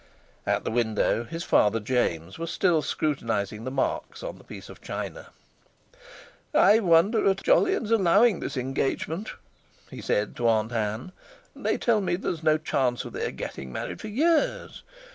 [0.47, 4.81] At the window his father, James, was still scrutinizing the marks on the piece of
[4.81, 5.27] china.
[6.55, 9.29] "I wonder at Jolyon's allowing this engagement,"
[9.91, 11.11] he said to Aunt Ann.
[11.55, 14.81] "They tell me there's no chance of their getting married for years.